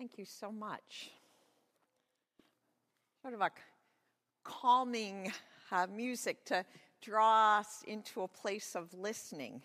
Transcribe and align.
Thank 0.00 0.16
you 0.16 0.24
so 0.24 0.50
much. 0.50 1.10
Sort 3.20 3.34
of 3.34 3.42
a 3.42 3.50
calming 4.42 5.30
uh, 5.70 5.88
music 5.94 6.42
to 6.46 6.64
draw 7.02 7.58
us 7.58 7.84
into 7.86 8.22
a 8.22 8.28
place 8.28 8.74
of 8.74 8.94
listening. 8.94 9.60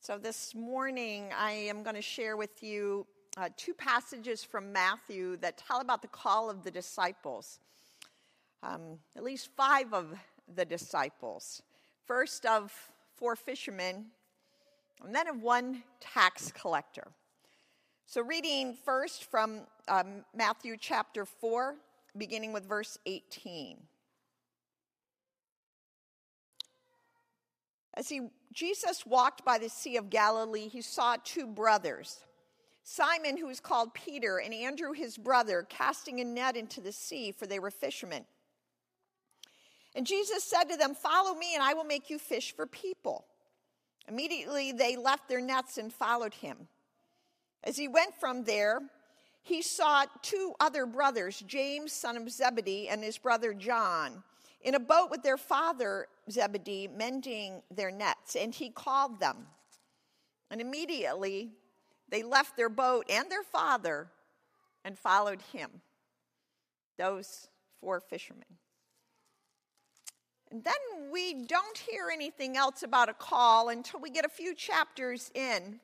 So, 0.00 0.18
this 0.18 0.54
morning 0.54 1.30
I 1.34 1.52
am 1.52 1.82
going 1.82 1.96
to 1.96 2.02
share 2.02 2.36
with 2.36 2.62
you 2.62 3.06
uh, 3.38 3.48
two 3.56 3.72
passages 3.72 4.44
from 4.44 4.70
Matthew 4.70 5.38
that 5.38 5.56
tell 5.56 5.80
about 5.80 6.02
the 6.02 6.08
call 6.08 6.50
of 6.50 6.62
the 6.62 6.70
disciples. 6.70 7.58
Um, 8.62 8.98
at 9.16 9.24
least 9.24 9.48
five 9.56 9.94
of 9.94 10.12
the 10.56 10.66
disciples. 10.66 11.62
First, 12.04 12.44
of 12.44 12.70
four 13.16 13.34
fishermen, 13.34 14.08
and 15.02 15.14
then 15.14 15.26
of 15.26 15.40
one 15.40 15.84
tax 16.00 16.52
collector. 16.52 17.08
So, 18.10 18.22
reading 18.22 18.74
first 18.86 19.30
from 19.30 19.66
um, 19.86 20.24
Matthew 20.34 20.78
chapter 20.80 21.26
4, 21.26 21.74
beginning 22.16 22.54
with 22.54 22.64
verse 22.64 22.96
18. 23.04 23.76
As 27.92 28.08
he, 28.08 28.30
Jesus 28.50 29.04
walked 29.04 29.44
by 29.44 29.58
the 29.58 29.68
Sea 29.68 29.98
of 29.98 30.08
Galilee, 30.08 30.68
he 30.68 30.80
saw 30.80 31.16
two 31.22 31.46
brothers, 31.46 32.20
Simon, 32.82 33.36
who 33.36 33.46
was 33.46 33.60
called 33.60 33.92
Peter, 33.92 34.38
and 34.38 34.54
Andrew, 34.54 34.92
his 34.92 35.18
brother, 35.18 35.66
casting 35.68 36.18
a 36.18 36.24
net 36.24 36.56
into 36.56 36.80
the 36.80 36.92
sea, 36.92 37.30
for 37.30 37.46
they 37.46 37.58
were 37.58 37.70
fishermen. 37.70 38.24
And 39.94 40.06
Jesus 40.06 40.44
said 40.44 40.64
to 40.70 40.78
them, 40.78 40.94
Follow 40.94 41.34
me, 41.34 41.52
and 41.52 41.62
I 41.62 41.74
will 41.74 41.84
make 41.84 42.08
you 42.08 42.18
fish 42.18 42.56
for 42.56 42.64
people. 42.66 43.26
Immediately 44.08 44.72
they 44.72 44.96
left 44.96 45.28
their 45.28 45.42
nets 45.42 45.76
and 45.76 45.92
followed 45.92 46.32
him. 46.32 46.68
As 47.64 47.76
he 47.76 47.88
went 47.88 48.14
from 48.14 48.44
there, 48.44 48.80
he 49.42 49.62
saw 49.62 50.04
two 50.22 50.54
other 50.60 50.86
brothers, 50.86 51.42
James, 51.46 51.92
son 51.92 52.16
of 52.16 52.30
Zebedee, 52.30 52.88
and 52.88 53.02
his 53.02 53.18
brother 53.18 53.54
John, 53.54 54.22
in 54.60 54.74
a 54.74 54.80
boat 54.80 55.10
with 55.10 55.22
their 55.22 55.36
father 55.36 56.06
Zebedee, 56.30 56.88
mending 56.88 57.62
their 57.70 57.90
nets, 57.90 58.36
and 58.36 58.54
he 58.54 58.70
called 58.70 59.20
them. 59.20 59.46
And 60.50 60.60
immediately 60.60 61.50
they 62.08 62.22
left 62.22 62.56
their 62.56 62.68
boat 62.68 63.06
and 63.08 63.30
their 63.30 63.42
father 63.42 64.08
and 64.84 64.98
followed 64.98 65.42
him, 65.52 65.70
those 66.96 67.48
four 67.80 68.00
fishermen. 68.00 68.44
And 70.50 70.64
then 70.64 71.10
we 71.12 71.44
don't 71.44 71.76
hear 71.76 72.08
anything 72.10 72.56
else 72.56 72.82
about 72.82 73.10
a 73.10 73.14
call 73.14 73.68
until 73.68 74.00
we 74.00 74.10
get 74.10 74.24
a 74.24 74.30
few 74.30 74.54
chapters 74.54 75.30
in, 75.34 75.80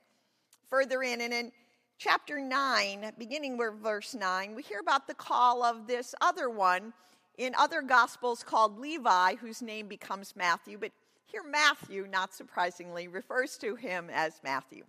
further 0.70 1.02
in. 1.02 1.20
And 1.20 1.34
in 1.34 1.52
chapter 1.98 2.40
9, 2.40 3.12
beginning 3.18 3.56
with 3.56 3.74
verse 3.82 4.14
9, 4.14 4.54
we 4.54 4.62
hear 4.62 4.80
about 4.80 5.06
the 5.06 5.14
call 5.14 5.62
of 5.62 5.86
this 5.86 6.14
other 6.20 6.50
one 6.50 6.92
in 7.38 7.54
other 7.56 7.82
gospels 7.82 8.42
called 8.42 8.78
Levi, 8.78 9.36
whose 9.36 9.62
name 9.62 9.88
becomes 9.88 10.34
Matthew. 10.36 10.78
But 10.78 10.92
here, 11.26 11.42
Matthew, 11.48 12.06
not 12.10 12.34
surprisingly, 12.34 13.08
refers 13.08 13.56
to 13.58 13.74
him 13.74 14.08
as 14.12 14.40
Matthew. 14.44 14.84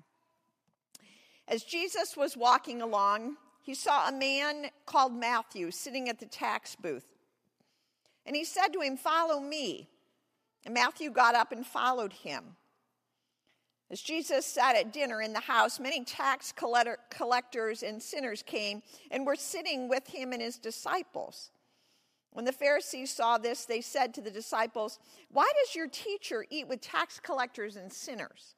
As 1.48 1.64
Jesus 1.64 2.18
was 2.18 2.36
walking 2.38 2.82
along, 2.82 3.38
he 3.62 3.74
saw 3.74 4.08
a 4.08 4.12
man 4.12 4.68
called 4.86 5.14
Matthew 5.14 5.72
sitting 5.72 6.10
at 6.10 6.20
the 6.20 6.26
tax 6.26 6.76
booth. 6.76 7.06
And 8.26 8.36
he 8.36 8.44
said 8.44 8.70
to 8.70 8.82
him, 8.82 8.98
Follow 8.98 9.40
me. 9.40 9.90
And 10.66 10.74
Matthew 10.74 11.12
got 11.12 11.36
up 11.36 11.52
and 11.52 11.66
followed 11.66 12.14
him. 12.14 12.56
As 13.92 14.02
Jesus 14.02 14.46
sat 14.46 14.76
at 14.76 14.92
dinner 14.92 15.22
in 15.22 15.34
the 15.34 15.40
house, 15.40 15.80
many 15.80 16.04
tax 16.04 16.52
collectors 17.10 17.84
and 17.84 18.02
sinners 18.02 18.42
came 18.42 18.82
and 19.12 19.26
were 19.26 19.36
sitting 19.36 19.88
with 19.88 20.08
him 20.08 20.34
and 20.34 20.42
his 20.42 20.58
disciples. 20.58 21.52
When 22.32 22.46
the 22.46 22.52
Pharisees 22.52 23.12
saw 23.12 23.38
this, 23.38 23.66
they 23.66 23.82
said 23.82 24.14
to 24.16 24.22
the 24.22 24.32
disciples, 24.32 25.00
Why 25.32 25.50
does 25.62 25.76
your 25.76 25.88
teacher 25.88 26.46
eat 26.50 26.68
with 26.68 26.82
tax 26.82 27.20
collectors 27.20 27.76
and 27.76 27.94
sinners? 27.94 28.56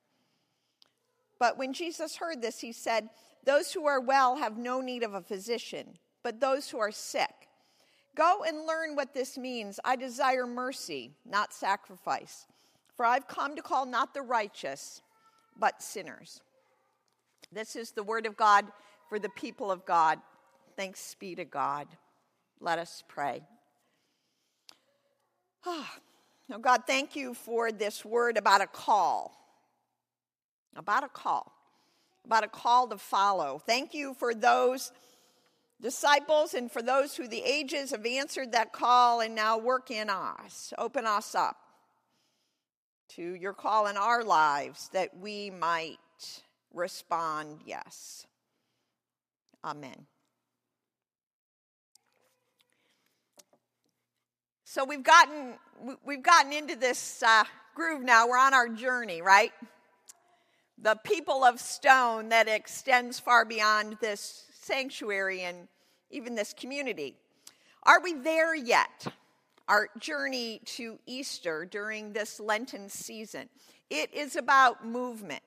But 1.40 1.58
when 1.58 1.74
Jesus 1.74 2.16
heard 2.16 2.42
this, 2.42 2.60
he 2.60 2.72
said, 2.72 3.10
Those 3.44 3.74
who 3.74 3.86
are 3.86 4.02
well 4.02 4.38
have 4.38 4.58
no 4.58 4.82
need 4.82 5.04
of 5.04 5.14
a 5.14 5.22
physician, 5.22 6.00
but 6.24 6.40
those 6.40 6.70
who 6.70 6.80
are 6.80 6.92
sick. 6.92 7.50
Go 8.16 8.44
and 8.48 8.66
learn 8.66 8.96
what 8.96 9.14
this 9.14 9.38
means. 9.38 9.80
I 9.86 9.96
desire 9.96 10.48
mercy, 10.48 11.12
not 11.24 11.54
sacrifice. 11.54 12.48
For 12.96 13.06
I've 13.06 13.28
come 13.28 13.56
to 13.56 13.62
call 13.62 13.86
not 13.86 14.16
the 14.16 14.24
righteous, 14.24 15.04
but 15.60 15.82
sinners. 15.82 16.42
This 17.52 17.76
is 17.76 17.92
the 17.92 18.04
word 18.04 18.26
of 18.26 18.36
God 18.36 18.66
for 19.10 19.20
the 19.20 19.30
people 19.30 19.72
of 19.72 19.86
God. 19.86 20.20
Thanks 20.76 21.16
be 21.20 21.36
to 21.36 21.46
God. 21.46 21.88
Let 22.60 22.80
us 22.80 23.04
pray. 23.08 23.42
Oh, 25.66 25.88
now, 26.50 26.58
God, 26.58 26.84
thank 26.88 27.16
you 27.16 27.34
for 27.34 27.72
this 27.72 28.06
word 28.06 28.38
about 28.38 28.62
a 28.62 28.68
call. 28.68 29.34
About 30.76 31.04
a 31.04 31.10
call. 31.10 31.52
About 32.26 32.44
a 32.44 32.48
call 32.48 32.88
to 32.88 32.98
follow. 32.98 33.60
Thank 33.66 33.94
you 33.94 34.14
for 34.14 34.34
those 34.34 34.92
disciples 35.82 36.54
and 36.54 36.72
for 36.72 36.82
those 36.82 37.16
who 37.16 37.28
the 37.28 37.42
ages 37.44 37.92
have 37.92 38.06
answered 38.06 38.52
that 38.52 38.74
call 38.74 39.22
and 39.22 39.36
now 39.36 39.58
work 39.58 39.92
in 39.92 40.10
us. 40.10 40.74
Open 40.78 41.06
us 41.06 41.36
up 41.36 41.58
to 43.16 43.36
your 43.36 43.54
call 43.54 43.88
in 43.88 43.98
our 43.98 44.24
lives 44.24 44.90
that 44.94 45.18
we 45.18 45.50
might 45.50 45.98
respond 46.74 47.62
yes. 47.66 48.28
Amen. 49.64 50.06
So 54.64 54.84
we've 54.84 55.04
gotten 55.04 55.56
we've 56.06 56.22
gotten 56.22 56.54
into 56.54 56.76
this 56.76 57.24
uh, 57.24 57.46
groove 57.74 58.04
now. 58.04 58.28
We're 58.28 58.38
on 58.38 58.54
our 58.54 58.70
journey, 58.70 59.22
right? 59.22 59.52
The 60.78 60.96
people 61.04 61.44
of 61.44 61.60
stone 61.60 62.30
that 62.30 62.48
extends 62.48 63.20
far 63.20 63.46
beyond 63.46 63.98
this 64.02 64.46
sanctuary 64.62 65.42
and 65.42 65.68
even 66.12 66.36
this 66.36 66.54
community. 66.54 67.16
Are 67.84 68.02
we 68.02 68.14
there 68.14 68.54
yet? 68.54 69.08
Our 69.68 69.90
journey 70.00 70.62
to 70.66 70.98
Easter 71.06 71.66
during 71.66 72.14
this 72.14 72.40
Lenten 72.40 72.90
season. 72.90 73.50
It 73.90 74.14
is 74.14 74.36
about 74.36 74.86
movement. 74.86 75.44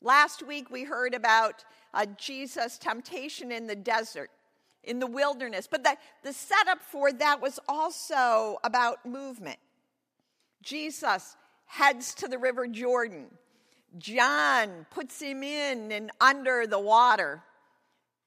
Last 0.00 0.46
week 0.46 0.70
we 0.70 0.84
heard 0.84 1.14
about 1.14 1.64
uh, 1.94 2.06
Jesus' 2.18 2.76
temptation 2.76 3.52
in 3.52 3.66
the 3.66 3.76
desert, 3.76 4.30
in 4.82 4.98
the 4.98 5.06
wilderness, 5.06 5.68
but 5.70 5.84
the, 5.84 5.96
the 6.22 6.32
setup 6.32 6.82
for 6.82 7.12
that 7.12 7.40
was 7.40 7.60
also 7.68 8.58
about 8.64 9.06
movement. 9.06 9.58
Jesus 10.62 11.36
heads 11.66 12.14
to 12.16 12.28
the 12.28 12.38
River 12.38 12.66
Jordan. 12.66 13.26
John 13.98 14.86
puts 14.90 15.20
him 15.20 15.42
in 15.42 15.92
and 15.92 16.10
under 16.20 16.66
the 16.66 16.78
water. 16.78 17.42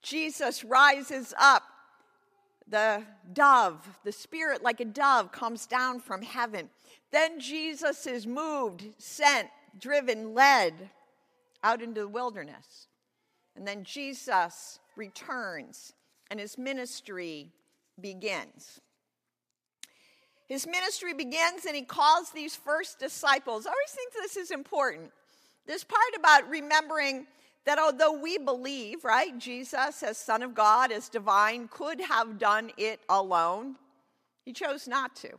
Jesus 0.02 0.64
rises 0.64 1.34
up. 1.40 1.64
The 2.68 3.04
dove, 3.32 3.88
the 4.04 4.12
spirit 4.12 4.64
like 4.64 4.80
a 4.80 4.86
dove, 4.86 5.32
comes 5.32 5.66
down 5.68 6.00
from 6.00 6.22
heaven. 6.22 6.70
Then 7.12 7.40
Jesus 7.40 8.08
is 8.08 8.26
moved, 8.26 8.86
sent, 8.98 9.50
driven, 9.80 10.34
led 10.34 10.90
out 11.64 11.82
into 11.82 12.02
the 12.02 12.08
wilderness. 12.08 12.88
And 13.56 13.68
then 13.68 13.84
Jesus 13.84 14.80
returns 14.96 15.94
and 16.30 16.40
his 16.40 16.58
ministry 16.58 17.52
begins. 18.00 18.82
His 20.48 20.68
ministry 20.68 21.14
begins 21.14 21.66
and 21.66 21.76
he 21.76 21.84
calls 21.84 22.30
these 22.32 22.56
first 22.56 23.00
disciples. 23.00 23.66
I 23.66 23.70
always 23.70 23.92
think 23.92 24.14
this 24.14 24.38
is 24.38 24.52
important. 24.52 25.12
This 25.66 25.84
part 25.84 26.00
about 26.18 26.50
remembering 26.50 27.26
that 27.66 27.80
although 27.80 28.14
we 28.14 28.38
believe, 28.38 29.04
right, 29.04 29.38
Jesus 29.38 30.04
as 30.04 30.18
Son 30.18 30.44
of 30.44 30.54
God, 30.54 30.92
as 30.92 31.10
divine, 31.10 31.68
could 31.68 32.00
have 32.00 32.38
done 32.38 32.72
it 32.78 33.00
alone, 33.10 33.76
he 34.44 34.54
chose 34.54 34.88
not 34.88 35.16
to. 35.18 35.30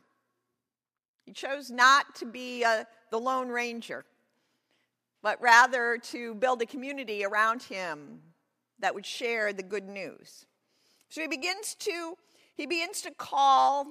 He 1.24 1.32
chose 1.32 1.70
not 1.70 2.14
to 2.16 2.26
be 2.26 2.64
uh, 2.64 2.84
the 3.10 3.18
Lone 3.18 3.48
Ranger, 3.48 4.04
but 5.22 5.40
rather 5.40 5.98
to 5.98 6.34
build 6.34 6.62
a 6.62 6.66
community 6.66 7.24
around 7.24 7.62
him 7.62 8.20
that 8.78 8.94
would 8.94 9.06
share 9.06 9.52
the 9.52 9.62
good 9.62 9.88
news. 9.88 10.46
So 11.08 11.20
he 11.20 11.28
begins 11.28 11.74
to 11.80 12.16
he 12.54 12.66
begins 12.66 13.02
to 13.02 13.10
call 13.10 13.86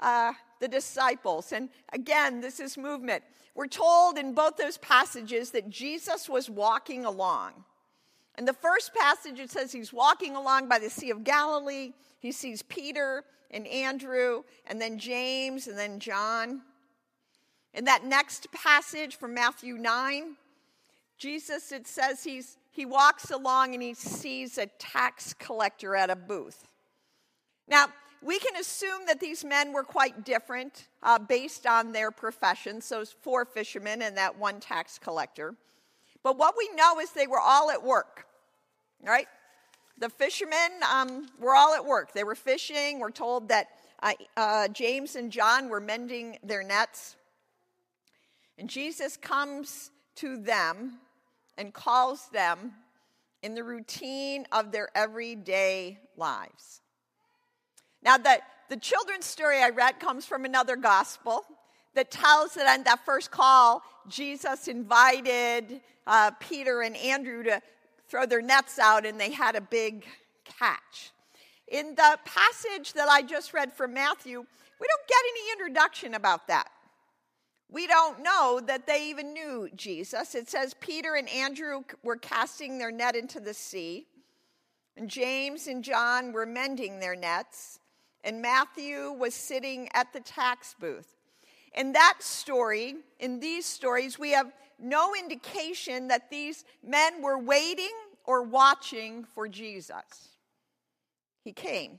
uh, 0.00 0.32
the 0.60 0.68
disciples, 0.68 1.52
and 1.52 1.68
again, 1.92 2.40
this 2.40 2.60
is 2.60 2.76
movement. 2.76 3.22
We're 3.54 3.66
told 3.66 4.18
in 4.18 4.34
both 4.34 4.56
those 4.56 4.78
passages 4.78 5.50
that 5.50 5.68
Jesus 5.68 6.28
was 6.28 6.48
walking 6.48 7.04
along. 7.04 7.64
In 8.36 8.44
the 8.44 8.52
first 8.52 8.94
passage, 8.94 9.40
it 9.40 9.50
says 9.50 9.72
he's 9.72 9.92
walking 9.92 10.36
along 10.36 10.68
by 10.68 10.78
the 10.78 10.88
Sea 10.88 11.10
of 11.10 11.24
Galilee. 11.24 11.92
He 12.20 12.30
sees 12.30 12.62
Peter 12.62 13.24
and 13.50 13.66
Andrew, 13.66 14.44
and 14.66 14.80
then 14.80 14.98
James, 14.98 15.66
and 15.66 15.76
then 15.76 15.98
John. 15.98 16.62
In 17.74 17.84
that 17.84 18.04
next 18.04 18.50
passage 18.52 19.16
from 19.16 19.34
Matthew 19.34 19.74
9, 19.74 20.36
Jesus, 21.18 21.72
it 21.72 21.88
says 21.88 22.22
he's, 22.22 22.58
he 22.70 22.86
walks 22.86 23.30
along 23.30 23.74
and 23.74 23.82
he 23.82 23.94
sees 23.94 24.56
a 24.56 24.66
tax 24.78 25.34
collector 25.34 25.96
at 25.96 26.10
a 26.10 26.16
booth. 26.16 26.68
Now, 27.66 27.86
we 28.22 28.38
can 28.38 28.56
assume 28.56 29.06
that 29.06 29.20
these 29.20 29.44
men 29.44 29.72
were 29.72 29.84
quite 29.84 30.24
different 30.24 30.88
uh, 31.02 31.18
based 31.18 31.66
on 31.66 31.92
their 31.92 32.10
professions, 32.10 32.88
those 32.88 33.12
four 33.12 33.44
fishermen 33.44 34.02
and 34.02 34.16
that 34.16 34.36
one 34.38 34.60
tax 34.60 34.98
collector. 34.98 35.54
But 36.22 36.36
what 36.36 36.54
we 36.58 36.68
know 36.74 36.98
is 37.00 37.10
they 37.10 37.26
were 37.26 37.40
all 37.40 37.70
at 37.70 37.82
work, 37.82 38.26
right? 39.02 39.28
The 39.98 40.08
fishermen 40.08 40.80
um, 40.92 41.28
were 41.38 41.54
all 41.54 41.74
at 41.74 41.84
work. 41.84 42.12
They 42.12 42.24
were 42.24 42.34
fishing. 42.34 42.98
We're 42.98 43.10
told 43.10 43.48
that 43.48 43.68
uh, 44.02 44.12
uh, 44.36 44.68
James 44.68 45.16
and 45.16 45.30
John 45.30 45.68
were 45.68 45.80
mending 45.80 46.38
their 46.42 46.62
nets. 46.62 47.16
And 48.58 48.68
Jesus 48.68 49.16
comes 49.16 49.90
to 50.16 50.36
them 50.36 50.98
and 51.56 51.72
calls 51.72 52.28
them 52.30 52.72
in 53.42 53.54
the 53.54 53.62
routine 53.62 54.46
of 54.50 54.72
their 54.72 54.88
everyday 54.94 55.98
lives. 56.16 56.80
Now, 58.02 58.16
the, 58.16 58.40
the 58.68 58.76
children's 58.76 59.26
story 59.26 59.58
I 59.62 59.70
read 59.70 59.98
comes 60.00 60.24
from 60.24 60.44
another 60.44 60.76
gospel 60.76 61.44
that 61.94 62.10
tells 62.10 62.54
that 62.54 62.78
on 62.78 62.84
that 62.84 63.04
first 63.04 63.30
call, 63.30 63.82
Jesus 64.08 64.68
invited 64.68 65.80
uh, 66.06 66.30
Peter 66.40 66.82
and 66.82 66.96
Andrew 66.96 67.42
to 67.42 67.60
throw 68.08 68.24
their 68.24 68.42
nets 68.42 68.78
out, 68.78 69.04
and 69.04 69.20
they 69.20 69.32
had 69.32 69.56
a 69.56 69.60
big 69.60 70.06
catch. 70.44 71.12
In 71.66 71.94
the 71.94 72.18
passage 72.24 72.94
that 72.94 73.08
I 73.08 73.22
just 73.22 73.52
read 73.52 73.72
from 73.72 73.92
Matthew, 73.92 74.38
we 74.38 74.86
don't 74.86 75.08
get 75.08 75.18
any 75.30 75.52
introduction 75.52 76.14
about 76.14 76.48
that. 76.48 76.68
We 77.70 77.86
don't 77.86 78.22
know 78.22 78.60
that 78.66 78.86
they 78.86 79.10
even 79.10 79.34
knew 79.34 79.68
Jesus. 79.76 80.34
It 80.34 80.48
says 80.48 80.74
Peter 80.80 81.16
and 81.16 81.28
Andrew 81.28 81.82
were 82.02 82.16
casting 82.16 82.78
their 82.78 82.90
net 82.90 83.14
into 83.14 83.40
the 83.40 83.52
sea, 83.52 84.06
and 84.96 85.10
James 85.10 85.66
and 85.66 85.84
John 85.84 86.32
were 86.32 86.46
mending 86.46 87.00
their 87.00 87.14
nets, 87.14 87.80
and 88.24 88.42
Matthew 88.42 89.12
was 89.12 89.34
sitting 89.34 89.88
at 89.94 90.12
the 90.12 90.20
tax 90.20 90.74
booth. 90.78 91.14
In 91.74 91.92
that 91.92 92.16
story, 92.20 92.96
in 93.20 93.40
these 93.40 93.66
stories, 93.66 94.18
we 94.18 94.32
have 94.32 94.52
no 94.78 95.14
indication 95.14 96.08
that 96.08 96.30
these 96.30 96.64
men 96.84 97.22
were 97.22 97.38
waiting 97.38 97.92
or 98.24 98.42
watching 98.42 99.24
for 99.24 99.48
Jesus. 99.48 100.36
He 101.42 101.52
came. 101.52 101.98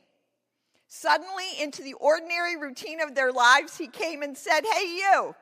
Suddenly, 0.87 1.45
into 1.61 1.83
the 1.83 1.93
ordinary 1.93 2.57
routine 2.57 2.99
of 2.99 3.13
their 3.13 3.31
lives, 3.31 3.77
he 3.77 3.87
came 3.87 4.23
and 4.23 4.35
said, 4.37 4.61
Hey, 4.61 4.87
you. 4.87 5.35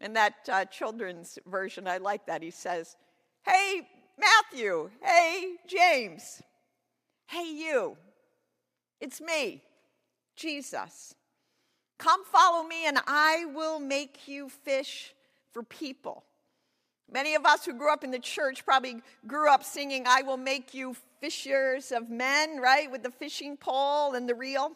In 0.00 0.14
that 0.14 0.34
uh, 0.50 0.64
children's 0.66 1.38
version, 1.46 1.86
I 1.86 1.98
like 1.98 2.26
that. 2.26 2.42
He 2.42 2.50
says, 2.50 2.96
Hey, 3.44 3.86
Matthew. 4.18 4.90
Hey, 5.02 5.56
James. 5.66 6.42
Hey, 7.26 7.52
you. 7.52 7.96
It's 9.00 9.20
me, 9.20 9.62
Jesus. 10.38 11.14
Come 11.98 12.24
follow 12.24 12.66
me, 12.66 12.86
and 12.86 12.98
I 13.06 13.44
will 13.54 13.80
make 13.80 14.28
you 14.28 14.48
fish 14.48 15.14
for 15.52 15.62
people. 15.62 16.24
Many 17.10 17.34
of 17.34 17.44
us 17.44 17.64
who 17.64 17.74
grew 17.74 17.92
up 17.92 18.04
in 18.04 18.10
the 18.10 18.18
church 18.18 18.64
probably 18.64 19.02
grew 19.26 19.50
up 19.50 19.64
singing, 19.64 20.04
I 20.06 20.22
will 20.22 20.36
make 20.36 20.74
you 20.74 20.94
fishers 21.20 21.90
of 21.90 22.08
men, 22.08 22.60
right? 22.60 22.90
With 22.90 23.02
the 23.02 23.10
fishing 23.10 23.56
pole 23.56 24.14
and 24.14 24.28
the 24.28 24.34
reel. 24.34 24.72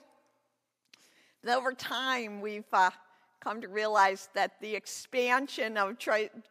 And 1.43 1.53
over 1.53 1.73
time, 1.73 2.41
we've 2.41 2.65
uh, 2.73 2.91
come 3.41 3.61
to 3.61 3.69
realize 3.69 4.29
that 4.35 4.61
the 4.61 4.75
expansion 4.75 5.76
of 5.76 5.97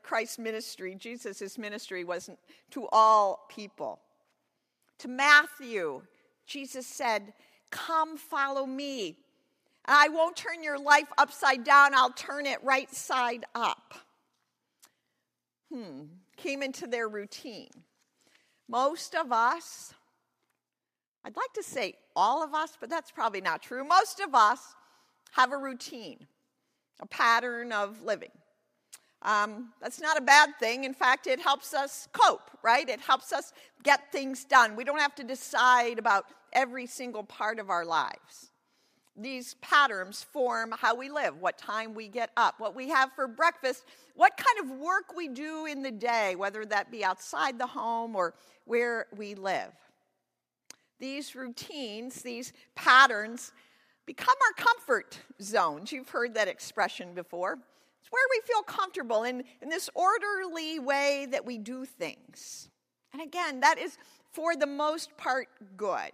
Christ's 0.04 0.40
ministry, 0.40 0.96
Jesus' 0.96 1.58
ministry, 1.58 2.04
wasn't 2.04 2.38
to 2.72 2.88
all 2.92 3.46
people. 3.50 4.00
To 5.00 5.08
Matthew, 5.08 6.02
Jesus 6.46 6.86
said, 6.86 7.34
Come 7.72 8.18
follow 8.18 8.66
me. 8.66 9.18
And 9.86 9.98
I 9.98 10.10
won't 10.10 10.36
turn 10.36 10.62
your 10.62 10.78
life 10.78 11.08
upside 11.18 11.64
down, 11.64 11.94
I'll 11.94 12.12
turn 12.12 12.46
it 12.46 12.64
right 12.64 12.94
side 12.94 13.46
up. 13.56 13.96
Hmm, 15.74 16.04
came 16.38 16.62
into 16.62 16.86
their 16.86 17.08
routine. 17.08 17.72
Most 18.68 19.16
of 19.16 19.32
us, 19.32 19.94
I'd 21.26 21.36
like 21.36 21.54
to 21.54 21.64
say 21.64 21.96
all 22.16 22.44
of 22.44 22.54
us, 22.54 22.78
but 22.80 22.90
that's 22.90 23.10
probably 23.12 23.42
not 23.42 23.62
true. 23.62 23.84
Most 23.84 24.20
of 24.20 24.36
us 24.36 24.60
have 25.32 25.52
a 25.52 25.58
routine 25.58 26.28
a 27.02 27.06
pattern 27.08 27.72
of 27.72 28.04
living. 28.04 28.32
Um, 29.24 29.74
that's 29.82 30.00
not 30.00 30.18
a 30.18 30.22
bad 30.22 30.58
thing. 30.60 30.84
In 30.84 30.94
fact, 30.94 31.28
it 31.28 31.40
helps 31.40 31.74
us 31.74 32.08
cope, 32.12 32.50
right? 32.64 32.88
It 32.88 33.00
helps 33.00 33.34
us 33.34 33.54
get 33.84 34.12
things 34.12 34.46
done. 34.46 34.76
We 34.76 34.84
don't 34.84 35.00
have 35.00 35.16
to 35.16 35.24
decide 35.24 36.00
about 36.00 36.26
every 36.54 36.86
single 36.86 37.24
part 37.24 37.60
of 37.60 37.70
our 37.70 37.86
lives. 37.86 38.52
These 39.16 39.56
patterns 39.56 40.24
form 40.24 40.74
how 40.78 40.96
we 40.96 41.10
live, 41.10 41.42
what 41.42 41.58
time 41.58 41.94
we 41.94 42.08
get 42.08 42.32
up, 42.38 42.60
what 42.60 42.76
we 42.76 42.90
have 42.90 43.12
for 43.14 43.28
breakfast, 43.28 43.84
what 44.16 44.38
kind 44.38 44.72
of 44.72 44.80
work 44.80 45.16
we 45.16 45.28
do 45.28 45.66
in 45.66 45.84
the 45.84 45.92
day, 45.92 46.36
whether 46.36 46.66
that 46.66 46.92
be 46.92 47.04
outside 47.04 47.60
the 47.60 47.68
home 47.68 48.16
or 48.16 48.34
where 48.66 49.08
we 49.16 49.36
live. 49.36 49.72
These 51.00 51.36
routines, 51.36 52.22
these 52.22 52.54
patterns, 52.76 53.52
become 54.06 54.36
our 54.48 54.66
comfort 54.66 55.20
zones. 55.42 55.92
You've 55.92 56.10
heard 56.10 56.34
that 56.36 56.48
expression 56.48 57.14
before. 57.14 57.58
It's 58.02 58.12
where 58.12 58.26
we 58.30 58.42
feel 58.46 58.62
comfortable 58.64 59.24
in, 59.24 59.44
in 59.62 59.70
this 59.70 59.90
orderly 59.94 60.80
way 60.80 61.28
that 61.32 61.46
we 61.46 61.58
do 61.58 61.86
things. 61.86 62.70
And 63.14 63.22
again, 63.22 63.60
that 63.60 63.78
is 63.78 63.98
for 64.32 64.56
the 64.56 64.68
most 64.68 65.16
part 65.18 65.48
good. 65.76 66.12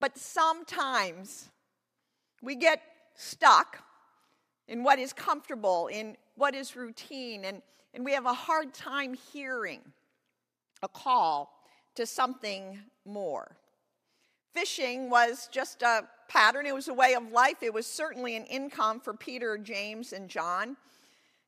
But 0.00 0.16
sometimes 0.16 1.48
we 2.42 2.54
get 2.54 2.80
stuck 3.14 3.78
in 4.68 4.84
what 4.84 4.98
is 4.98 5.12
comfortable, 5.12 5.88
in 5.88 6.16
what 6.36 6.54
is 6.54 6.76
routine, 6.76 7.44
and, 7.44 7.62
and 7.94 8.04
we 8.04 8.12
have 8.12 8.26
a 8.26 8.32
hard 8.32 8.72
time 8.74 9.14
hearing 9.32 9.80
a 10.82 10.88
call 10.88 11.52
to 11.96 12.06
something 12.06 12.78
more. 13.04 13.56
Fishing 14.54 15.10
was 15.10 15.48
just 15.50 15.82
a 15.82 16.04
pattern, 16.28 16.66
it 16.66 16.74
was 16.74 16.88
a 16.88 16.94
way 16.94 17.14
of 17.14 17.32
life. 17.32 17.62
It 17.62 17.72
was 17.72 17.86
certainly 17.86 18.36
an 18.36 18.44
income 18.44 19.00
for 19.00 19.14
Peter, 19.14 19.58
James, 19.58 20.12
and 20.12 20.28
John. 20.28 20.76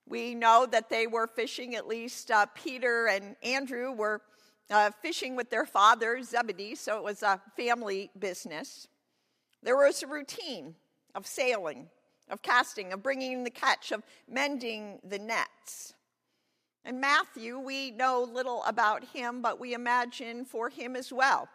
We 0.09 0.35
know 0.35 0.67
that 0.71 0.91
they 0.91 1.07
were 1.07 1.27
fishing, 1.27 1.77
at 1.77 1.87
least 1.87 2.31
uh, 2.31 2.47
Peter 2.55 3.07
and 3.07 3.37
Andrew 3.43 3.93
were 3.93 4.23
uh, 4.71 4.91
fishing 5.03 5.37
with 5.37 5.51
their 5.51 5.67
father, 5.67 6.23
Zebedee, 6.23 6.75
so 6.75 6.97
it 6.97 7.05
was 7.05 7.23
a 7.23 7.41
family 7.57 8.11
business. 8.19 8.89
There 9.63 9.77
was 9.77 10.03
a 10.03 10.07
routine 10.07 10.75
of 11.15 11.27
sailing, 11.27 11.89
of 12.31 12.43
casting, 12.43 12.93
of 12.93 13.03
bringing 13.03 13.45
the 13.45 13.51
catch, 13.51 13.93
of 13.93 14.03
mending 14.29 15.01
the 15.05 15.19
nets. 15.19 15.95
And 16.85 17.01
Matthew, 17.01 17.59
we 17.59 17.91
know 17.91 18.23
little 18.23 18.63
about 18.65 19.05
him, 19.05 19.43
but 19.43 19.61
we 19.61 19.75
imagine 19.75 20.45
for 20.45 20.71
him 20.71 20.97
as 20.97 21.13
well. 21.13 21.49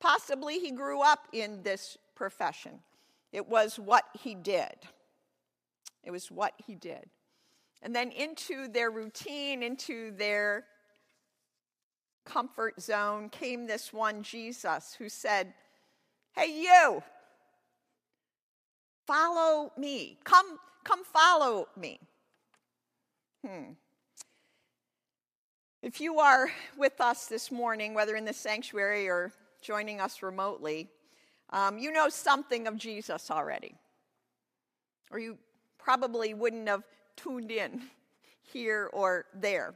Possibly 0.00 0.58
he 0.58 0.70
grew 0.70 1.00
up 1.00 1.28
in 1.32 1.62
this 1.62 1.96
profession. 2.14 2.80
It 3.32 3.48
was 3.48 3.78
what 3.78 4.04
he 4.20 4.34
did. 4.34 4.74
It 6.02 6.10
was 6.10 6.30
what 6.30 6.54
he 6.66 6.74
did. 6.74 7.10
And 7.82 7.94
then 7.94 8.10
into 8.10 8.66
their 8.68 8.90
routine, 8.90 9.62
into 9.62 10.10
their 10.12 10.64
comfort 12.28 12.80
zone, 12.80 13.30
came 13.30 13.66
this 13.66 13.92
one 13.92 14.22
Jesus 14.22 14.94
who 14.98 15.08
said, 15.08 15.54
Hey, 16.32 16.60
you, 16.62 17.02
follow 19.06 19.72
me. 19.76 20.18
Come, 20.24 20.58
come 20.84 21.02
follow 21.04 21.68
me. 21.76 21.98
Hmm. 23.44 23.72
If 25.82 26.00
you 26.00 26.20
are 26.20 26.50
with 26.76 27.00
us 27.00 27.26
this 27.26 27.50
morning, 27.50 27.94
whether 27.94 28.14
in 28.14 28.24
the 28.24 28.32
sanctuary 28.32 29.08
or 29.08 29.32
joining 29.62 30.00
us 30.00 30.22
remotely, 30.22 30.88
um, 31.50 31.78
you 31.78 31.90
know 31.92 32.08
something 32.08 32.66
of 32.66 32.76
Jesus 32.76 33.30
already. 33.30 33.74
Or 35.10 35.18
you 35.18 35.38
probably 35.78 36.34
wouldn't 36.34 36.68
have 36.68 36.84
tuned 37.16 37.50
in 37.50 37.82
here 38.42 38.90
or 38.92 39.24
there. 39.34 39.74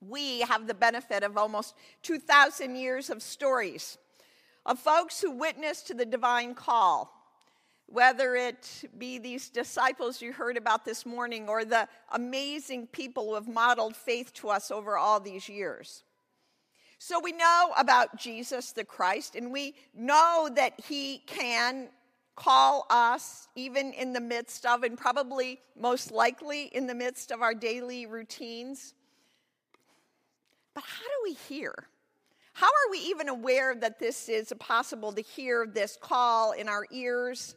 We 0.00 0.40
have 0.40 0.66
the 0.66 0.74
benefit 0.74 1.22
of 1.22 1.36
almost 1.36 1.74
2,000 2.02 2.76
years 2.76 3.10
of 3.10 3.22
stories 3.22 3.98
of 4.66 4.78
folks 4.78 5.20
who 5.20 5.30
witnessed 5.30 5.86
to 5.88 5.94
the 5.94 6.06
divine 6.06 6.54
call, 6.54 7.12
whether 7.86 8.36
it 8.36 8.84
be 8.98 9.18
these 9.18 9.48
disciples 9.48 10.20
you 10.22 10.32
heard 10.32 10.56
about 10.56 10.84
this 10.84 11.04
morning 11.06 11.48
or 11.48 11.64
the 11.64 11.88
amazing 12.12 12.86
people 12.86 13.28
who 13.28 13.34
have 13.34 13.48
modeled 13.48 13.96
faith 13.96 14.32
to 14.34 14.48
us 14.48 14.70
over 14.70 14.96
all 14.96 15.18
these 15.18 15.48
years. 15.48 16.04
So 16.98 17.18
we 17.18 17.32
know 17.32 17.72
about 17.78 18.16
Jesus 18.16 18.72
the 18.72 18.84
Christ, 18.84 19.34
and 19.34 19.50
we 19.50 19.74
know 19.94 20.50
that 20.54 20.74
he 20.86 21.22
can 21.26 21.88
call 22.36 22.86
us 22.90 23.48
even 23.56 23.92
in 23.94 24.12
the 24.12 24.20
midst 24.20 24.66
of, 24.66 24.82
and 24.82 24.96
probably 24.96 25.60
most 25.74 26.12
likely 26.12 26.64
in 26.64 26.86
the 26.86 26.94
midst 26.94 27.30
of 27.30 27.40
our 27.40 27.54
daily 27.54 28.04
routines. 28.04 28.94
But 30.74 30.84
how 30.84 31.04
do 31.04 31.20
we 31.24 31.34
hear? 31.34 31.74
How 32.52 32.66
are 32.66 32.90
we 32.90 32.98
even 32.98 33.28
aware 33.28 33.74
that 33.74 33.98
this 33.98 34.28
is 34.28 34.52
possible 34.58 35.12
to 35.12 35.22
hear 35.22 35.66
this 35.66 35.96
call 36.00 36.52
in 36.52 36.68
our 36.68 36.86
ears 36.90 37.56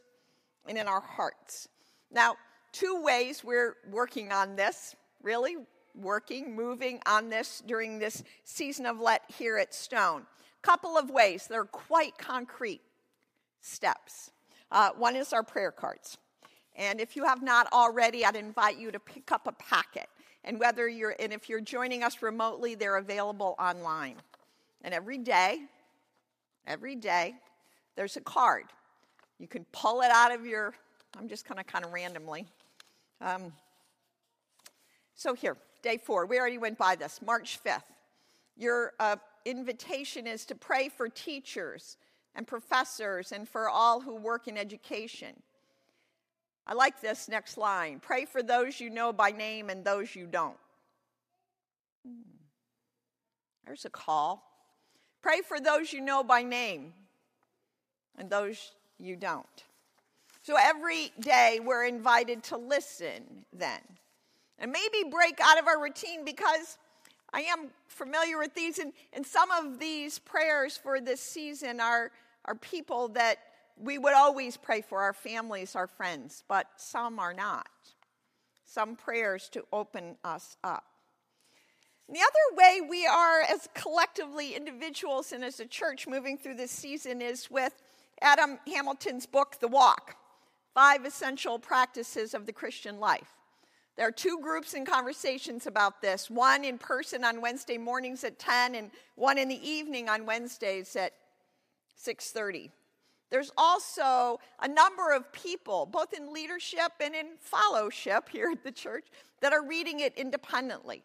and 0.66 0.78
in 0.78 0.86
our 0.88 1.00
hearts? 1.00 1.68
Now, 2.10 2.36
two 2.72 3.02
ways 3.02 3.44
we're 3.44 3.76
working 3.90 4.32
on 4.32 4.56
this, 4.56 4.96
really 5.22 5.56
working, 5.94 6.56
moving 6.56 7.00
on 7.06 7.28
this 7.28 7.62
during 7.66 7.98
this 7.98 8.22
season 8.44 8.86
of 8.86 8.98
Lent 8.98 9.22
here 9.38 9.58
at 9.58 9.74
Stone. 9.74 10.26
Couple 10.62 10.96
of 10.96 11.10
ways, 11.10 11.46
they're 11.46 11.64
quite 11.64 12.16
concrete 12.16 12.80
steps. 13.60 14.30
Uh, 14.70 14.90
one 14.96 15.14
is 15.14 15.32
our 15.32 15.42
prayer 15.42 15.70
cards. 15.70 16.18
And 16.76 17.00
if 17.00 17.14
you 17.14 17.24
have 17.24 17.42
not 17.42 17.72
already, 17.72 18.24
I'd 18.24 18.36
invite 18.36 18.78
you 18.78 18.90
to 18.90 18.98
pick 18.98 19.30
up 19.30 19.46
a 19.46 19.52
packet. 19.52 20.08
And 20.44 20.60
whether 20.60 20.86
you're 20.88 21.16
and 21.18 21.32
if 21.32 21.48
you're 21.48 21.60
joining 21.60 22.02
us 22.02 22.22
remotely, 22.22 22.74
they're 22.74 22.96
available 22.96 23.54
online. 23.58 24.16
And 24.82 24.92
every 24.92 25.18
day, 25.18 25.60
every 26.66 26.96
day, 26.96 27.34
there's 27.96 28.16
a 28.16 28.20
card. 28.20 28.64
You 29.38 29.48
can 29.48 29.64
pull 29.72 30.02
it 30.02 30.10
out 30.10 30.32
of 30.32 30.46
your, 30.46 30.74
I'm 31.18 31.28
just 31.28 31.44
kind 31.44 31.58
of 31.58 31.66
kind 31.66 31.84
of 31.84 31.92
randomly. 31.92 32.46
Um, 33.20 33.52
so 35.14 35.34
here, 35.34 35.56
day 35.82 35.96
four. 35.96 36.26
We 36.26 36.38
already 36.38 36.58
went 36.58 36.76
by 36.76 36.96
this, 36.96 37.20
March 37.24 37.58
5th. 37.64 37.82
Your 38.56 38.92
uh, 39.00 39.16
invitation 39.44 40.26
is 40.26 40.44
to 40.46 40.54
pray 40.54 40.88
for 40.88 41.08
teachers 41.08 41.96
and 42.34 42.46
professors 42.46 43.32
and 43.32 43.48
for 43.48 43.68
all 43.68 44.00
who 44.00 44.16
work 44.16 44.48
in 44.48 44.56
education. 44.58 45.34
I 46.66 46.74
like 46.74 47.00
this 47.00 47.28
next 47.28 47.58
line 47.58 48.00
pray 48.00 48.24
for 48.24 48.42
those 48.42 48.80
you 48.80 48.90
know 48.90 49.12
by 49.12 49.30
name 49.30 49.70
and 49.70 49.84
those 49.84 50.14
you 50.14 50.26
don't. 50.26 50.56
Hmm. 52.06 52.22
There's 53.66 53.84
a 53.84 53.90
call. 53.90 54.42
Pray 55.22 55.40
for 55.40 55.60
those 55.60 55.92
you 55.92 56.00
know 56.00 56.22
by 56.22 56.42
name 56.42 56.92
and 58.16 58.30
those 58.30 58.72
you 58.98 59.16
don't. 59.16 59.64
So 60.42 60.56
every 60.60 61.10
day 61.20 61.60
we're 61.62 61.86
invited 61.86 62.42
to 62.44 62.58
listen 62.58 63.46
then. 63.52 63.80
And 64.58 64.70
maybe 64.70 65.08
break 65.10 65.40
out 65.42 65.58
of 65.58 65.66
our 65.66 65.82
routine 65.82 66.24
because 66.24 66.78
I 67.32 67.40
am 67.40 67.70
familiar 67.88 68.38
with 68.38 68.54
these, 68.54 68.78
and, 68.78 68.92
and 69.12 69.26
some 69.26 69.50
of 69.50 69.78
these 69.80 70.18
prayers 70.18 70.76
for 70.76 71.00
this 71.00 71.20
season 71.20 71.80
are, 71.80 72.12
are 72.44 72.54
people 72.54 73.08
that 73.08 73.38
we 73.76 73.98
would 73.98 74.14
always 74.14 74.56
pray 74.56 74.80
for 74.80 75.00
our 75.00 75.12
families, 75.12 75.74
our 75.74 75.86
friends, 75.86 76.44
but 76.48 76.66
some 76.76 77.18
are 77.18 77.34
not. 77.34 77.68
Some 78.64 78.96
prayers 78.96 79.48
to 79.50 79.64
open 79.72 80.16
us 80.24 80.56
up. 80.64 80.84
The 82.08 82.20
other 82.20 82.56
way 82.56 82.80
we 82.80 83.06
are, 83.06 83.40
as 83.40 83.68
collectively 83.74 84.54
individuals 84.54 85.32
and 85.32 85.42
as 85.42 85.58
a 85.58 85.66
church 85.66 86.06
moving 86.06 86.36
through 86.36 86.56
this 86.56 86.70
season, 86.70 87.22
is 87.22 87.50
with 87.50 87.72
Adam 88.20 88.58
Hamilton's 88.66 89.26
book, 89.26 89.56
The 89.60 89.68
Walk 89.68 90.16
Five 90.74 91.04
Essential 91.06 91.58
Practices 91.58 92.34
of 92.34 92.46
the 92.46 92.52
Christian 92.52 93.00
Life. 93.00 93.34
There 93.96 94.06
are 94.06 94.12
two 94.12 94.40
groups 94.42 94.74
and 94.74 94.86
conversations 94.86 95.66
about 95.66 96.02
this 96.02 96.28
one 96.28 96.64
in 96.64 96.78
person 96.78 97.24
on 97.24 97.40
Wednesday 97.40 97.78
mornings 97.78 98.24
at 98.24 98.38
10 98.38 98.74
and 98.74 98.90
one 99.14 99.38
in 99.38 99.48
the 99.48 99.68
evening 99.68 100.08
on 100.08 100.26
Wednesdays 100.26 100.96
at 100.96 101.12
6:30. 101.96 102.70
There's 103.34 103.50
also 103.58 104.38
a 104.60 104.68
number 104.68 105.10
of 105.10 105.32
people, 105.32 105.86
both 105.86 106.12
in 106.12 106.32
leadership 106.32 106.92
and 107.00 107.16
in 107.16 107.30
fellowship 107.40 108.28
here 108.28 108.48
at 108.52 108.62
the 108.62 108.70
church, 108.70 109.06
that 109.40 109.52
are 109.52 109.66
reading 109.66 109.98
it 109.98 110.14
independently. 110.16 111.02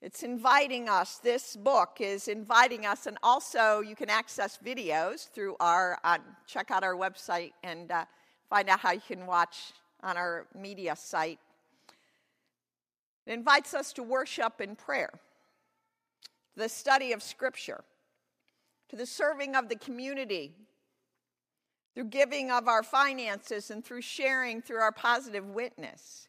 It's 0.00 0.22
inviting 0.22 0.88
us, 0.88 1.18
this 1.18 1.54
book 1.54 1.98
is 2.00 2.28
inviting 2.28 2.86
us, 2.86 3.04
and 3.04 3.18
also 3.22 3.80
you 3.80 3.94
can 3.94 4.08
access 4.08 4.58
videos 4.64 5.28
through 5.28 5.56
our, 5.60 5.98
uh, 6.02 6.16
check 6.46 6.70
out 6.70 6.82
our 6.82 6.94
website 6.94 7.52
and 7.62 7.92
uh, 7.92 8.06
find 8.48 8.70
out 8.70 8.80
how 8.80 8.92
you 8.92 9.02
can 9.06 9.26
watch 9.26 9.74
on 10.02 10.16
our 10.16 10.46
media 10.58 10.96
site. 10.96 11.40
It 13.26 13.34
invites 13.34 13.74
us 13.74 13.92
to 13.92 14.02
worship 14.02 14.62
in 14.62 14.76
prayer, 14.76 15.10
the 16.56 16.70
study 16.70 17.12
of 17.12 17.22
Scripture, 17.22 17.84
to 18.88 18.96
the 18.96 19.04
serving 19.04 19.56
of 19.56 19.68
the 19.68 19.76
community 19.76 20.54
through 21.98 22.04
giving 22.04 22.48
of 22.52 22.68
our 22.68 22.84
finances 22.84 23.72
and 23.72 23.84
through 23.84 24.00
sharing 24.00 24.62
through 24.62 24.78
our 24.78 24.92
positive 24.92 25.44
witness. 25.48 26.28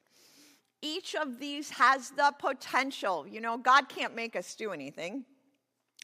Each 0.81 1.13
of 1.13 1.39
these 1.39 1.69
has 1.69 2.09
the 2.09 2.33
potential. 2.39 3.27
You 3.27 3.39
know, 3.39 3.55
God 3.55 3.87
can't 3.87 4.15
make 4.15 4.35
us 4.35 4.55
do 4.55 4.71
anything. 4.71 5.25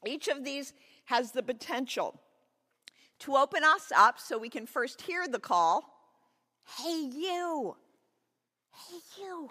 Each 0.06 0.28
of 0.28 0.44
these 0.44 0.72
has 1.06 1.32
the 1.32 1.42
potential 1.42 2.20
to 3.18 3.34
open 3.34 3.64
us 3.64 3.90
up 3.96 4.20
so 4.20 4.38
we 4.38 4.48
can 4.48 4.66
first 4.66 5.02
hear 5.02 5.26
the 5.26 5.40
call 5.40 5.82
Hey, 6.78 7.10
you! 7.12 7.74
Hey, 8.70 8.98
you! 9.18 9.50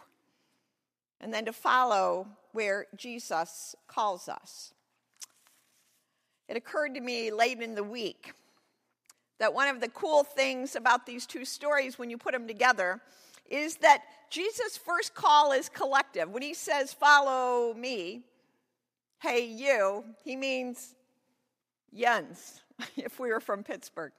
And 1.20 1.34
then 1.34 1.44
to 1.44 1.52
follow 1.52 2.26
where 2.54 2.86
Jesus 2.96 3.76
calls 3.86 4.30
us. 4.30 4.74
It 6.48 6.56
occurred 6.56 6.96
to 6.96 7.02
me 7.02 7.32
late 7.32 7.60
in 7.60 7.76
the 7.76 7.84
week 7.84 8.34
that 9.40 9.54
one 9.54 9.68
of 9.68 9.82
the 9.82 9.90
cool 9.90 10.24
things 10.24 10.76
about 10.76 11.06
these 11.06 11.26
two 11.26 11.46
stories 11.46 12.00
when 12.00 12.10
you 12.10 12.18
put 12.18 12.34
them 12.34 12.48
together 12.48 13.02
is 13.50 13.78
that 13.78 14.04
Jesus' 14.30 14.78
first 14.78 15.14
call 15.14 15.52
is 15.52 15.70
collective. 15.70 16.30
When 16.30 16.42
he 16.42 16.54
says, 16.54 16.94
Follow 16.94 17.74
me, 17.74 18.24
hey, 19.20 19.46
you, 19.46 20.04
he 20.24 20.36
means 20.36 20.96
yuns, 21.92 22.62
if 22.98 23.20
we 23.20 23.30
were 23.30 23.40
from 23.40 23.64
Pittsburgh, 23.64 24.12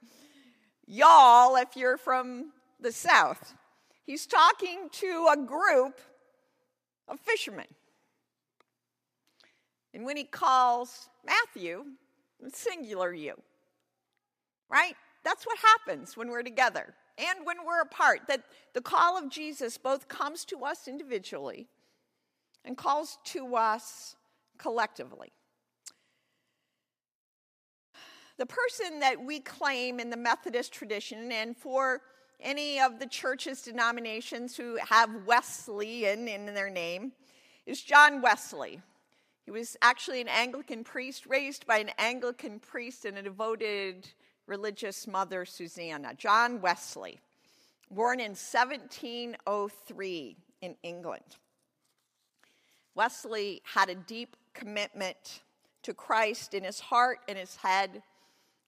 y'all, 0.85 1.55
if 1.55 1.75
you're 1.75 1.97
from 1.97 2.51
the 2.79 2.91
South. 2.91 3.53
He's 4.05 4.25
talking 4.25 4.89
to 4.93 5.29
a 5.33 5.37
group 5.37 5.99
of 7.07 7.19
fishermen. 7.19 7.65
And 9.93 10.05
when 10.05 10.15
he 10.15 10.23
calls 10.23 11.09
Matthew, 11.25 11.83
singular 12.53 13.13
you, 13.13 13.33
right? 14.69 14.95
That's 15.27 15.45
what 15.45 15.57
happens 15.57 16.15
when 16.15 16.29
we're 16.29 16.41
together 16.41 16.93
and 17.17 17.45
when 17.45 17.57
we're 17.65 17.81
apart. 17.81 18.21
That 18.29 18.43
the 18.73 18.79
call 18.79 19.17
of 19.17 19.29
Jesus 19.29 19.77
both 19.77 20.07
comes 20.07 20.45
to 20.45 20.63
us 20.63 20.87
individually 20.87 21.67
and 22.63 22.77
calls 22.77 23.17
to 23.25 23.57
us 23.57 24.15
collectively. 24.57 25.33
The 28.37 28.45
person 28.45 29.01
that 29.01 29.21
we 29.21 29.41
claim 29.41 29.99
in 29.99 30.11
the 30.11 30.15
Methodist 30.15 30.71
tradition, 30.71 31.29
and 31.33 31.57
for 31.57 32.03
any 32.39 32.79
of 32.79 32.97
the 32.97 33.07
church's 33.07 33.61
denominations 33.63 34.55
who 34.55 34.77
have 34.77 35.09
Wesleyan 35.25 36.29
in 36.29 36.45
their 36.45 36.69
name, 36.69 37.11
is 37.65 37.81
John 37.81 38.21
Wesley. 38.21 38.79
He 39.43 39.51
was 39.51 39.75
actually 39.81 40.21
an 40.21 40.29
Anglican 40.29 40.85
priest, 40.85 41.25
raised 41.25 41.67
by 41.67 41.79
an 41.79 41.91
Anglican 41.97 42.59
priest 42.59 43.03
and 43.03 43.17
a 43.17 43.21
devoted 43.21 44.07
religious 44.47 45.05
mother 45.05 45.45
Susanna, 45.45 46.13
John 46.15 46.61
Wesley, 46.61 47.19
born 47.91 48.19
in 48.19 48.31
1703 48.31 50.37
in 50.61 50.75
England. 50.81 51.37
Wesley 52.95 53.61
had 53.63 53.89
a 53.89 53.95
deep 53.95 54.35
commitment 54.53 55.41
to 55.83 55.93
Christ 55.93 56.53
in 56.53 56.63
his 56.63 56.79
heart 56.79 57.19
and 57.27 57.37
his 57.37 57.57
head, 57.57 58.01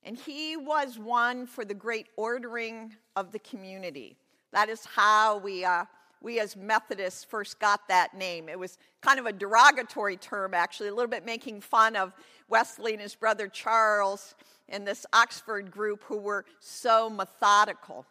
and 0.04 0.16
he 0.16 0.56
was 0.56 1.00
one 1.00 1.48
for 1.48 1.66
the 1.66 1.74
great 1.74 2.08
ordering 2.16 2.96
of 3.16 3.32
the 3.32 3.40
community. 3.40 4.16
That 4.52 4.70
is 4.70 4.86
how 4.86 5.40
we, 5.40 5.66
uh, 5.66 5.86
we 6.22 6.40
as 6.40 6.56
Methodists 6.56 7.24
first 7.24 7.60
got 7.60 7.88
that 7.88 8.14
name. 8.14 8.50
It 8.50 8.60
was 8.60 8.78
kind 9.02 9.20
of 9.20 9.26
a 9.26 9.34
derogatory 9.34 10.18
term, 10.18 10.54
actually, 10.54 10.90
a 10.90 10.94
little 10.94 11.10
bit 11.10 11.26
making 11.26 11.62
fun 11.62 11.96
of 11.96 12.14
Wesley 12.48 12.94
and 12.94 13.02
his 13.02 13.16
brother 13.16 13.48
Charles 13.48 14.36
in 14.68 14.84
this 14.86 15.06
Oxford 15.14 15.72
group 15.72 16.04
who 16.04 16.18
were 16.18 16.46
so 16.60 17.10
methodical 17.10 18.06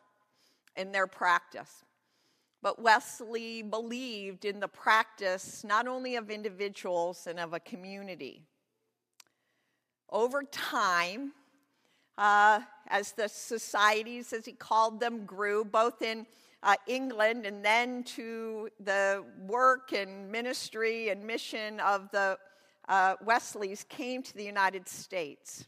in 0.77 0.93
their 0.93 1.07
practice. 1.07 1.85
But 2.63 2.81
Wesley 2.81 3.63
believed 3.63 4.45
in 4.45 4.59
the 4.59 4.69
practice 4.69 5.63
not 5.63 5.87
only 5.87 6.17
of 6.17 6.31
individuals 6.31 7.27
and 7.27 7.39
of 7.39 7.53
a 7.53 7.61
community. 7.61 8.43
Over 10.11 10.43
time, 10.43 11.33
uh, 12.17 12.61
as 12.89 13.13
the 13.13 13.29
societies, 13.29 14.33
as 14.33 14.45
he 14.45 14.53
called 14.53 15.01
them, 15.01 15.25
grew, 15.25 15.65
both 15.65 16.03
in 16.03 16.27
uh, 16.63 16.75
England 16.87 17.47
and 17.47 17.65
then 17.65 18.03
to 18.03 18.69
the 18.81 19.25
work 19.47 19.93
and 19.93 20.31
ministry 20.31 21.11
and 21.11 21.25
mission 21.25 21.81
of 21.81 22.11
the 22.11 22.39
uh, 22.89 23.15
Wesleys, 23.25 23.85
came 23.89 24.23
to 24.23 24.35
the 24.35 24.45
United 24.45 24.89
States. 24.89 25.67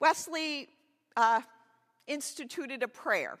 Wesley 0.00 0.68
uh, 1.16 1.40
instituted 2.06 2.82
a 2.82 2.88
prayer. 2.88 3.38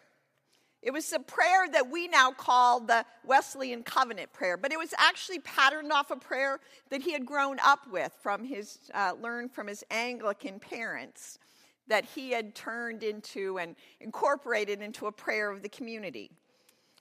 It 0.82 0.92
was 0.92 1.12
a 1.12 1.18
prayer 1.18 1.68
that 1.72 1.90
we 1.90 2.06
now 2.06 2.30
call 2.30 2.80
the 2.80 3.04
Wesleyan 3.24 3.82
Covenant 3.82 4.32
Prayer, 4.32 4.56
but 4.56 4.72
it 4.72 4.78
was 4.78 4.94
actually 4.98 5.40
patterned 5.40 5.90
off 5.90 6.10
a 6.10 6.16
prayer 6.16 6.60
that 6.90 7.02
he 7.02 7.12
had 7.12 7.26
grown 7.26 7.58
up 7.64 7.90
with 7.90 8.12
from 8.22 8.44
his, 8.44 8.78
uh, 8.94 9.14
learned 9.20 9.52
from 9.52 9.66
his 9.66 9.82
Anglican 9.90 10.60
parents, 10.60 11.38
that 11.88 12.04
he 12.04 12.30
had 12.30 12.54
turned 12.54 13.02
into 13.02 13.58
and 13.58 13.76
incorporated 14.00 14.82
into 14.82 15.06
a 15.06 15.12
prayer 15.12 15.50
of 15.50 15.62
the 15.62 15.68
community. 15.68 16.30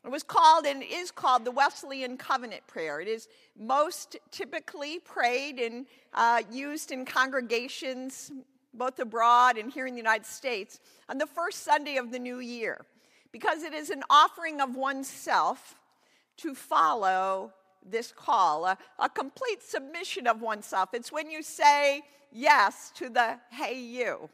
It 0.04 0.12
was 0.12 0.22
called 0.22 0.68
and 0.68 0.84
is 0.84 1.10
called 1.10 1.46
the 1.46 1.52
Wesleyan 1.52 2.18
Covenant 2.18 2.68
Prayer. 2.68 3.02
It 3.02 3.08
is 3.08 3.28
most 3.58 4.18
typically 4.30 5.00
prayed 5.00 5.60
and 5.60 5.88
uh, 6.14 6.44
used 6.52 6.92
in 6.92 7.06
congregations 7.06 8.32
both 8.76 9.00
abroad 9.00 9.58
and 9.58 9.72
here 9.72 9.88
in 9.88 9.94
the 9.94 10.00
United 10.00 10.26
States 10.26 10.80
on 11.10 11.18
the 11.18 11.26
first 11.26 11.64
Sunday 11.64 11.98
of 11.98 12.12
the 12.12 12.20
new 12.20 12.40
year 12.40 12.86
because 13.32 13.64
it 13.64 13.74
is 13.74 13.90
an 13.90 14.04
offering 14.10 14.62
of 14.62 14.76
oneself 14.76 15.76
to 16.38 16.54
follow 16.54 17.52
this 17.86 18.12
call, 18.12 18.66
a, 18.66 18.78
a, 19.00 19.10
complete 19.10 19.62
submission 19.62 20.28
of 20.28 20.42
oneself. 20.42 20.90
It's 20.94 21.12
when 21.12 21.30
you 21.30 21.42
say 21.42 22.02
yes 22.32 22.92
to 22.96 23.10
the 23.10 23.38
hey, 23.52 23.80
you, 23.80 24.30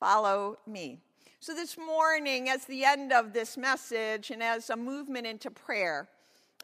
follow 0.00 0.58
me. 0.66 0.98
So, 1.40 1.54
this 1.54 1.78
morning, 1.78 2.48
as 2.48 2.64
the 2.64 2.84
end 2.84 3.12
of 3.12 3.32
this 3.32 3.56
message 3.56 4.30
and 4.30 4.42
as 4.42 4.70
a 4.70 4.76
movement 4.76 5.26
into 5.26 5.50
prayer, 5.50 6.08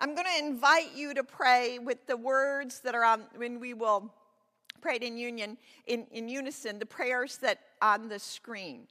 I'm 0.01 0.15
going 0.15 0.27
to 0.27 0.45
invite 0.45 0.95
you 0.95 1.15
to 1.15 1.23
pray 1.23 1.79
with 1.79 2.07
the 2.07 2.17
words 2.17 2.81
that 2.81 2.95
are 2.95 3.05
on 3.05 3.25
when 3.37 3.61
we 3.61 3.75
will 3.75 4.13
pray 4.81 4.97
in 4.97 5.17
union 5.17 5.57
in, 5.87 6.07
in 6.11 6.29
unison, 6.29 6.79
the 6.79 6.87
prayers 6.87 7.39
that 7.39 7.61
on 7.81 8.09
the 8.09 8.19
screen. 8.19 8.87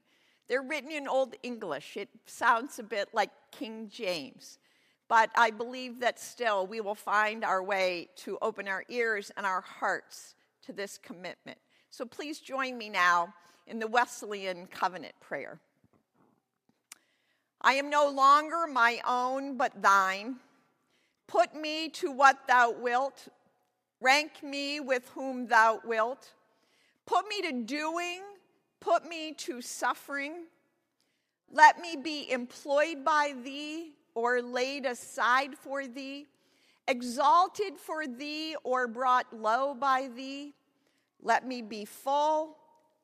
They're 0.48 0.64
written 0.64 0.92
in 0.92 1.08
Old 1.08 1.36
English. 1.42 1.98
It 1.98 2.10
sounds 2.28 2.78
a 2.78 2.84
bit 2.84 3.10
like 3.14 3.32
King 3.52 3.90
James. 3.90 4.60
But 5.08 5.30
I 5.36 5.52
believe 5.52 6.00
that 6.00 6.20
still 6.20 6.66
we 6.66 6.82
will 6.82 6.96
find 6.96 7.44
our 7.44 7.64
way 7.64 8.10
to 8.18 8.38
open 8.42 8.68
our 8.68 8.84
ears 8.90 9.32
and 9.38 9.46
our 9.46 9.62
hearts 9.62 10.36
to 10.66 10.74
this 10.74 10.98
commitment. 10.98 11.58
So 11.92 12.06
please 12.06 12.40
join 12.40 12.78
me 12.78 12.90
now 12.90 13.34
in 13.68 13.80
the 13.80 13.88
Wesleyan 13.88 14.68
covenant 14.68 15.14
prayer. 15.20 15.60
I 17.62 17.74
am 17.74 17.90
no 17.90 18.10
longer 18.10 18.68
my 18.68 19.00
own, 19.08 19.58
but 19.58 19.82
thine. 19.82 20.36
Put 21.28 21.56
me 21.56 21.90
to 21.90 22.12
what 22.12 22.48
thou 22.48 22.72
wilt. 22.72 23.28
Rank 24.00 24.44
me 24.44 24.80
with 24.80 25.10
whom 25.16 25.48
thou 25.48 25.82
wilt. 25.84 26.32
Put 27.06 27.28
me 27.28 27.42
to 27.42 27.52
doing 27.64 28.22
Put 28.86 29.10
me 29.10 29.34
to 29.34 29.62
suffering. 29.62 30.46
Let 31.52 31.80
me 31.80 31.96
be 31.96 32.32
employed 32.32 33.04
by 33.04 33.34
thee 33.44 33.94
or 34.14 34.44
laid 34.44 34.86
aside 34.86 35.58
for 35.58 35.88
thee, 35.88 36.28
exalted 36.88 37.80
for 37.80 38.06
thee 38.06 38.56
or 38.64 38.88
brought 38.88 39.26
low 39.36 39.74
by 39.74 40.10
thee. 40.16 40.54
Let 41.24 41.48
me 41.48 41.64
be 41.64 41.84
full. 41.84 42.58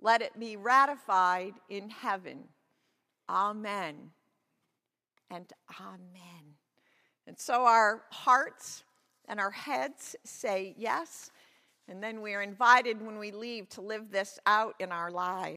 let 0.00 0.22
it 0.22 0.38
be 0.38 0.56
ratified 0.56 1.54
in 1.68 1.90
heaven. 1.90 2.44
Amen 3.28 4.10
and 5.30 5.52
amen. 5.80 6.56
And 7.26 7.38
so 7.38 7.64
our 7.64 8.02
hearts 8.10 8.84
and 9.28 9.38
our 9.38 9.50
heads 9.50 10.16
say 10.24 10.74
yes. 10.76 11.30
And 11.88 12.02
then 12.02 12.20
we 12.22 12.34
are 12.34 12.42
invited 12.42 13.04
when 13.04 13.18
we 13.18 13.30
leave 13.30 13.68
to 13.70 13.80
live 13.80 14.10
this 14.10 14.38
out 14.46 14.74
in 14.78 14.92
our 14.92 15.10
lives. 15.10 15.48